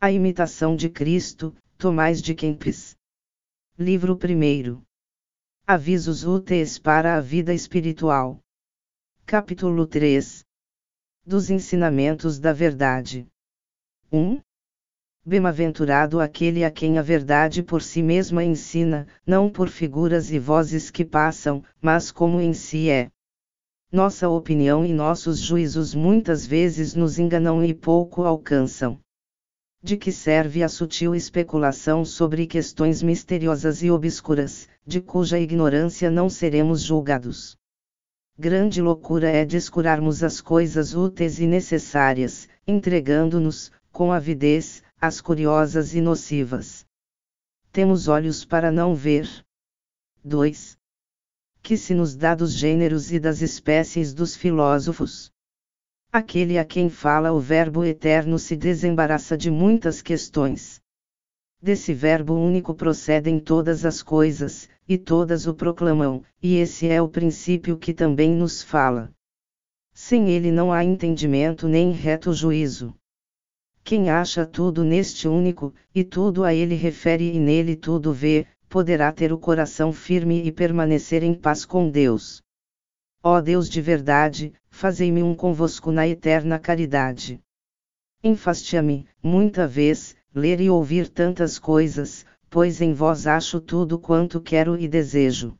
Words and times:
A 0.00 0.12
imitação 0.12 0.76
de 0.76 0.88
Cristo, 0.88 1.52
Tomás 1.76 2.22
de 2.22 2.32
Kempis. 2.32 2.96
Livro 3.76 4.14
1. 4.14 4.80
Avisos 5.66 6.24
úteis 6.24 6.78
para 6.78 7.16
a 7.16 7.20
vida 7.20 7.52
espiritual. 7.52 8.38
Capítulo 9.26 9.88
3. 9.88 10.44
Dos 11.26 11.50
ensinamentos 11.50 12.38
da 12.38 12.52
verdade. 12.52 13.26
1. 14.12 14.40
Bem-aventurado 15.26 16.20
aquele 16.20 16.64
a 16.64 16.70
quem 16.70 16.96
a 16.96 17.02
verdade 17.02 17.60
por 17.60 17.82
si 17.82 18.00
mesma 18.00 18.44
ensina, 18.44 19.04
não 19.26 19.50
por 19.50 19.68
figuras 19.68 20.30
e 20.30 20.38
vozes 20.38 20.92
que 20.92 21.04
passam, 21.04 21.64
mas 21.82 22.12
como 22.12 22.40
em 22.40 22.54
si 22.54 22.88
é. 22.88 23.10
Nossa 23.90 24.28
opinião 24.28 24.86
e 24.86 24.92
nossos 24.92 25.40
juízos 25.40 25.92
muitas 25.92 26.46
vezes 26.46 26.94
nos 26.94 27.18
enganam 27.18 27.64
e 27.64 27.74
pouco 27.74 28.22
alcançam. 28.22 29.00
De 29.80 29.96
que 29.96 30.10
serve 30.10 30.62
a 30.62 30.68
sutil 30.68 31.14
especulação 31.14 32.04
sobre 32.04 32.46
questões 32.46 33.00
misteriosas 33.00 33.80
e 33.82 33.90
obscuras, 33.90 34.68
de 34.84 35.00
cuja 35.00 35.38
ignorância 35.38 36.10
não 36.10 36.28
seremos 36.28 36.82
julgados? 36.82 37.56
Grande 38.36 38.82
loucura 38.82 39.30
é 39.30 39.44
descurarmos 39.44 40.22
as 40.22 40.40
coisas 40.40 40.94
úteis 40.94 41.38
e 41.38 41.46
necessárias, 41.46 42.48
entregando-nos, 42.66 43.70
com 43.92 44.12
avidez, 44.12 44.82
as 45.00 45.20
curiosas 45.20 45.94
e 45.94 46.00
nocivas. 46.00 46.84
Temos 47.70 48.08
olhos 48.08 48.44
para 48.44 48.72
não 48.72 48.94
ver. 48.94 49.28
2. 50.24 50.76
Que 51.62 51.76
se 51.76 51.94
nos 51.94 52.16
dá 52.16 52.34
dos 52.34 52.52
gêneros 52.52 53.12
e 53.12 53.20
das 53.20 53.42
espécies 53.42 54.12
dos 54.12 54.34
filósofos. 54.34 55.32
Aquele 56.10 56.56
a 56.58 56.64
quem 56.64 56.88
fala 56.88 57.32
o 57.32 57.38
Verbo 57.38 57.84
eterno 57.84 58.38
se 58.38 58.56
desembaraça 58.56 59.36
de 59.36 59.50
muitas 59.50 60.00
questões. 60.00 60.80
Desse 61.60 61.92
Verbo 61.92 62.34
único 62.34 62.74
procedem 62.74 63.38
todas 63.38 63.84
as 63.84 64.02
coisas, 64.02 64.70
e 64.88 64.96
todas 64.96 65.46
o 65.46 65.52
proclamam, 65.52 66.22
e 66.42 66.56
esse 66.56 66.88
é 66.88 67.02
o 67.02 67.08
princípio 67.08 67.76
que 67.76 67.92
também 67.92 68.34
nos 68.34 68.62
fala. 68.62 69.10
Sem 69.92 70.30
ele 70.30 70.50
não 70.50 70.72
há 70.72 70.82
entendimento 70.82 71.68
nem 71.68 71.92
reto 71.92 72.32
juízo. 72.32 72.94
Quem 73.84 74.08
acha 74.08 74.46
tudo 74.46 74.84
neste 74.84 75.28
único, 75.28 75.74
e 75.94 76.04
tudo 76.04 76.42
a 76.42 76.54
ele 76.54 76.74
refere 76.74 77.34
e 77.34 77.38
nele 77.38 77.76
tudo 77.76 78.14
vê, 78.14 78.46
poderá 78.66 79.12
ter 79.12 79.30
o 79.30 79.38
coração 79.38 79.92
firme 79.92 80.42
e 80.42 80.50
permanecer 80.50 81.22
em 81.22 81.34
paz 81.34 81.66
com 81.66 81.90
Deus. 81.90 82.40
Ó 83.22 83.40
Deus 83.40 83.68
de 83.68 83.80
verdade, 83.80 84.52
fazei-me 84.78 85.24
um 85.24 85.34
convosco 85.34 85.90
na 85.90 86.06
eterna 86.06 86.56
caridade. 86.56 87.40
Enfaste-me, 88.22 89.08
muita 89.20 89.66
vez, 89.66 90.14
ler 90.32 90.60
e 90.60 90.70
ouvir 90.70 91.08
tantas 91.08 91.58
coisas, 91.58 92.24
pois 92.48 92.80
em 92.80 92.94
vós 92.94 93.26
acho 93.26 93.60
tudo 93.60 93.98
quanto 93.98 94.40
quero 94.40 94.78
e 94.78 94.86
desejo. 94.86 95.58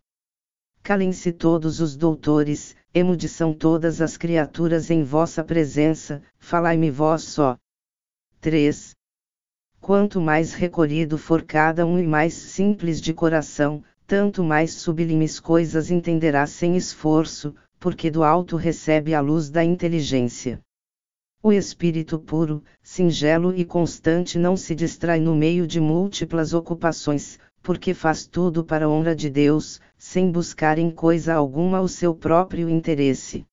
Calem-se 0.85 1.33
todos 1.33 1.81
os 1.81 1.97
doutores, 1.97 2.77
emudição 2.95 3.53
todas 3.53 4.01
as 4.01 4.17
criaturas 4.17 4.89
em 4.89 5.03
vossa 5.03 5.43
presença, 5.43 6.23
falai-me 6.39 6.89
vós 6.89 7.25
só. 7.25 7.59
3. 8.41 8.95
Quanto 9.81 10.21
mais 10.21 10.55
recolhido 10.55 11.19
for 11.19 11.43
cada 11.43 11.85
um 11.85 11.99
e 11.99 12.07
mais 12.07 12.35
simples 12.35 13.01
de 13.01 13.13
coração, 13.13 13.83
tanto 14.07 14.45
mais 14.45 14.75
sublimes 14.75 15.41
coisas 15.41 15.91
entenderá 15.91 16.47
sem 16.47 16.77
esforço, 16.77 17.53
porque 17.79 18.11
do 18.11 18.23
alto 18.23 18.57
recebe 18.57 19.15
a 19.15 19.21
luz 19.21 19.51
da 19.51 19.65
inteligência. 19.65 20.61
O 21.43 21.53
espírito 21.53 22.19
puro, 22.19 22.63
singelo 22.83 23.55
e 23.55 23.65
constante 23.65 24.39
não 24.39 24.57
se 24.57 24.75
distrai 24.75 25.21
no 25.21 25.35
meio 25.35 25.67
de 25.67 25.81
múltiplas 25.81 26.53
ocupações, 26.53 27.39
porque 27.63 27.95
faz 27.95 28.27
tudo 28.27 28.65
para 28.65 28.87
a 28.87 28.89
honra 28.89 29.15
de 29.15 29.31
Deus, 29.31 29.81
sem 29.97 30.31
buscar 30.31 30.79
em 30.79 30.91
coisa 30.91 31.35
alguma 31.35 31.81
o 31.81 31.89
seu 31.89 32.15
próprio 32.15 32.69
interesse 32.69 33.47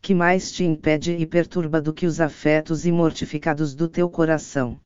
que 0.00 0.14
mais 0.14 0.52
te 0.52 0.64
impede 0.64 1.12
e 1.12 1.26
perturba 1.26 1.80
do 1.80 1.92
que 1.92 2.06
os 2.06 2.20
afetos 2.20 2.86
e 2.86 2.92
mortificados 2.92 3.74
do 3.74 3.88
teu 3.88 4.08
coração. 4.08 4.80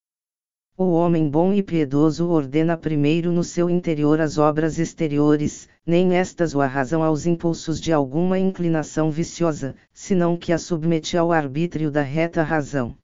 O 0.77 0.93
homem 0.93 1.28
bom 1.28 1.53
e 1.53 1.62
piedoso 1.62 2.31
ordena 2.31 2.78
primeiro 2.78 3.31
no 3.31 3.44
seu 3.44 3.69
interior 3.69 4.22
as 4.22 4.38
obras 4.38 4.78
exteriores, 4.78 5.69
nem 5.87 6.15
estas 6.16 6.55
o 6.55 6.62
arrasam 6.62 7.03
aos 7.03 7.27
impulsos 7.27 7.78
de 7.78 7.93
alguma 7.93 8.38
inclinação 8.38 9.10
viciosa, 9.10 9.77
senão 9.93 10.34
que 10.34 10.50
a 10.50 10.56
submete 10.56 11.15
ao 11.15 11.31
arbítrio 11.31 11.91
da 11.91 12.00
reta 12.00 12.43
razão. 12.43 12.97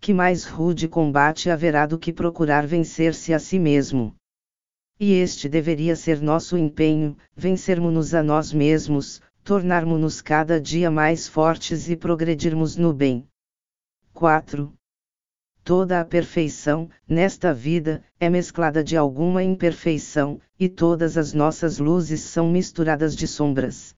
Que 0.00 0.14
mais 0.14 0.46
rude 0.46 0.88
combate 0.88 1.50
haverá 1.50 1.84
do 1.84 1.98
que 1.98 2.10
procurar 2.10 2.66
vencer-se 2.66 3.34
a 3.34 3.38
si 3.38 3.58
mesmo? 3.58 4.14
E 4.98 5.12
este 5.12 5.46
deveria 5.46 5.94
ser 5.94 6.22
nosso 6.22 6.56
empenho, 6.56 7.18
vencermos-nos 7.36 8.14
a 8.14 8.22
nós 8.22 8.50
mesmos, 8.50 9.20
tornarmos-nos 9.44 10.22
cada 10.22 10.58
dia 10.58 10.90
mais 10.90 11.28
fortes 11.28 11.90
e 11.90 11.96
progredirmos 11.96 12.76
no 12.76 12.94
bem. 12.94 13.28
4. 14.14 14.72
Toda 15.68 16.00
a 16.00 16.04
perfeição, 16.06 16.88
nesta 17.06 17.52
vida, 17.52 18.02
é 18.18 18.30
mesclada 18.30 18.82
de 18.82 18.96
alguma 18.96 19.42
imperfeição, 19.42 20.40
e 20.58 20.66
todas 20.66 21.18
as 21.18 21.34
nossas 21.34 21.78
luzes 21.78 22.22
são 22.22 22.50
misturadas 22.50 23.14
de 23.14 23.26
sombras. 23.26 23.94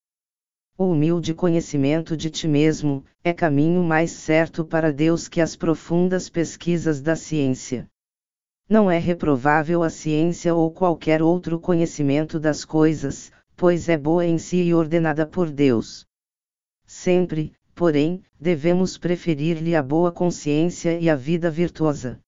O 0.77 0.87
humilde 0.87 1.33
conhecimento 1.33 2.17
de 2.17 2.29
ti 2.29 2.49
mesmo, 2.49 3.05
é 3.23 3.33
caminho 3.33 3.85
mais 3.85 4.11
certo 4.11 4.65
para 4.65 4.93
Deus 4.93 5.29
que 5.29 5.41
as 5.41 5.55
profundas 5.55 6.29
pesquisas 6.29 7.01
da 7.01 7.15
ciência. 7.15 7.89
Não 8.69 8.91
é 8.91 8.99
reprovável 8.99 9.85
a 9.85 9.91
ciência 9.91 10.53
ou 10.53 10.73
qualquer 10.73 11.23
outro 11.23 11.61
conhecimento 11.61 12.41
das 12.41 12.65
coisas, 12.65 13.31
pois 13.57 13.89
é 13.89 13.97
boa 13.97 14.27
em 14.27 14.39
si 14.39 14.57
e 14.57 14.75
ordenada 14.75 15.25
por 15.25 15.49
Deus. 15.49 16.05
Sempre, 16.85 17.53
porém, 17.81 18.23
devemos 18.39 18.99
preferir-lhe 18.99 19.75
a 19.75 19.83
boa 19.83 20.13
consciência 20.13 21.01
e 21.01 21.09
a 21.09 21.17
vida 21.17 21.51
virtuosa. 21.51 22.21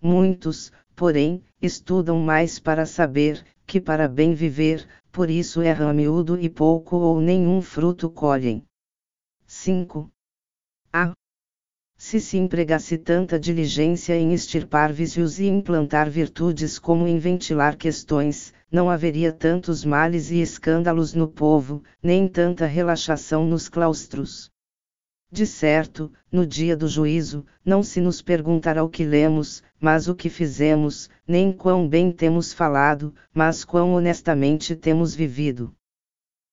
Muitos, 0.00 0.72
porém, 0.96 1.44
estudam 1.60 2.18
mais 2.18 2.58
para 2.58 2.86
saber, 2.86 3.44
que 3.66 3.78
para 3.78 4.08
bem 4.08 4.32
viver, 4.32 4.88
por 5.12 5.28
isso 5.28 5.60
erram 5.60 5.90
a 5.90 5.92
miúdo 5.92 6.40
e 6.40 6.48
pouco 6.48 6.96
ou 6.96 7.20
nenhum 7.20 7.60
fruto 7.60 8.08
colhem. 8.08 8.64
5. 9.46 10.10
A. 10.90 11.12
Se 11.98 12.18
se 12.18 12.38
empregasse 12.38 12.96
tanta 12.96 13.38
diligência 13.38 14.16
em 14.16 14.32
extirpar 14.32 14.94
vícios 14.94 15.38
e 15.38 15.44
implantar 15.44 16.08
virtudes 16.08 16.78
como 16.78 17.06
em 17.06 17.18
ventilar 17.18 17.76
questões, 17.76 18.54
não 18.72 18.88
haveria 18.88 19.30
tantos 19.30 19.84
males 19.84 20.30
e 20.30 20.40
escândalos 20.40 21.12
no 21.12 21.28
povo, 21.28 21.82
nem 22.02 22.26
tanta 22.26 22.64
relaxação 22.64 23.46
nos 23.46 23.68
claustros. 23.68 24.50
De 25.32 25.46
certo, 25.46 26.12
no 26.30 26.44
dia 26.44 26.76
do 26.76 26.88
juízo, 26.88 27.46
não 27.64 27.84
se 27.84 28.00
nos 28.00 28.20
perguntará 28.20 28.82
o 28.82 28.88
que 28.88 29.04
lemos, 29.04 29.62
mas 29.80 30.08
o 30.08 30.14
que 30.14 30.28
fizemos, 30.28 31.08
nem 31.26 31.52
quão 31.52 31.88
bem 31.88 32.10
temos 32.10 32.52
falado, 32.52 33.14
mas 33.32 33.64
quão 33.64 33.92
honestamente 33.92 34.74
temos 34.74 35.14
vivido. 35.14 35.72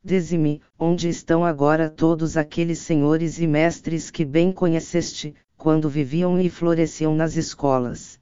Dize-me, 0.03 0.61
onde 0.77 1.09
estão 1.09 1.43
agora 1.43 1.89
todos 1.89 2.37
aqueles 2.37 2.77
senhores 2.77 3.39
e 3.39 3.47
mestres 3.47 4.11
que 4.11 4.23
bem 4.23 4.51
conheceste, 4.51 5.33
quando 5.57 5.89
viviam 5.89 6.39
e 6.39 6.47
floresciam 6.47 7.15
nas 7.15 7.35
escolas? 7.35 8.19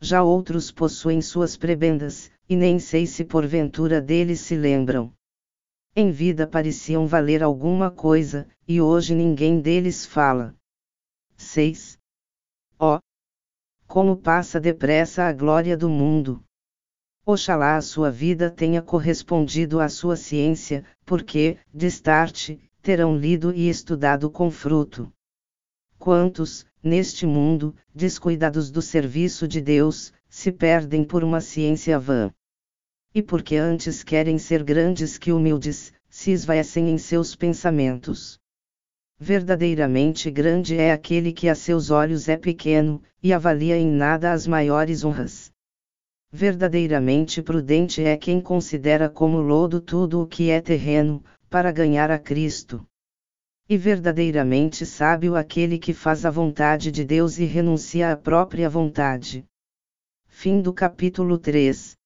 Já 0.00 0.24
outros 0.24 0.72
possuem 0.72 1.22
suas 1.22 1.56
prebendas, 1.56 2.32
e 2.48 2.56
nem 2.56 2.80
sei 2.80 3.06
se 3.06 3.24
porventura 3.24 4.00
deles 4.00 4.40
se 4.40 4.56
lembram. 4.56 5.12
Em 6.00 6.12
vida 6.12 6.46
pareciam 6.46 7.08
valer 7.08 7.42
alguma 7.42 7.90
coisa, 7.90 8.46
e 8.68 8.80
hoje 8.80 9.16
ninguém 9.16 9.60
deles 9.60 10.06
fala. 10.06 10.54
6. 11.36 11.98
Ó! 12.78 12.98
Oh, 12.98 13.00
como 13.88 14.16
passa 14.16 14.60
depressa 14.60 15.24
a 15.24 15.32
glória 15.32 15.76
do 15.76 15.88
mundo! 15.88 16.40
Oxalá 17.26 17.76
a 17.76 17.80
sua 17.80 18.12
vida 18.12 18.48
tenha 18.48 18.80
correspondido 18.80 19.80
à 19.80 19.88
sua 19.88 20.14
ciência, 20.14 20.84
porque, 21.04 21.58
destarte, 21.74 22.60
terão 22.80 23.18
lido 23.18 23.52
e 23.52 23.68
estudado 23.68 24.30
com 24.30 24.52
fruto. 24.52 25.12
Quantos, 25.98 26.64
neste 26.80 27.26
mundo, 27.26 27.74
descuidados 27.92 28.70
do 28.70 28.80
serviço 28.80 29.48
de 29.48 29.60
Deus, 29.60 30.12
se 30.28 30.52
perdem 30.52 31.02
por 31.02 31.24
uma 31.24 31.40
ciência 31.40 31.98
vã? 31.98 32.32
E 33.18 33.22
porque 33.22 33.56
antes 33.56 34.04
querem 34.04 34.38
ser 34.38 34.62
grandes 34.62 35.18
que 35.18 35.32
humildes, 35.32 35.92
se 36.08 36.30
esvaecem 36.30 36.88
em 36.88 36.98
seus 36.98 37.34
pensamentos. 37.34 38.38
Verdadeiramente 39.18 40.30
grande 40.30 40.76
é 40.76 40.92
aquele 40.92 41.32
que 41.32 41.48
a 41.48 41.54
seus 41.56 41.90
olhos 41.90 42.28
é 42.28 42.36
pequeno, 42.36 43.02
e 43.20 43.32
avalia 43.32 43.76
em 43.76 43.88
nada 43.88 44.32
as 44.32 44.46
maiores 44.46 45.04
honras. 45.04 45.50
Verdadeiramente 46.30 47.42
prudente 47.42 48.04
é 48.04 48.16
quem 48.16 48.40
considera 48.40 49.10
como 49.10 49.40
lodo 49.40 49.80
tudo 49.80 50.22
o 50.22 50.26
que 50.26 50.50
é 50.50 50.60
terreno, 50.60 51.20
para 51.50 51.72
ganhar 51.72 52.12
a 52.12 52.20
Cristo. 52.20 52.86
E 53.68 53.76
verdadeiramente 53.76 54.86
sábio 54.86 55.34
aquele 55.34 55.76
que 55.76 55.92
faz 55.92 56.24
a 56.24 56.30
vontade 56.30 56.92
de 56.92 57.04
Deus 57.04 57.36
e 57.40 57.44
renuncia 57.44 58.12
à 58.12 58.16
própria 58.16 58.70
vontade. 58.70 59.44
Fim 60.28 60.62
do 60.62 60.72
capítulo 60.72 61.36
3. 61.36 61.97